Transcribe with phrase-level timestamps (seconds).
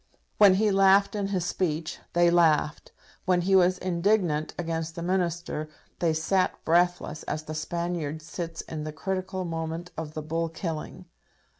[0.39, 2.91] When he laughed in his speech, they laughed;
[3.25, 8.83] when he was indignant against the Minister, they sat breathless, as the Spaniard sits in
[8.83, 11.05] the critical moment of the bull killing.